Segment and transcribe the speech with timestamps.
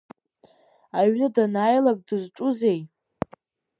[0.97, 2.79] Аҩны данааилак дызҿузеи?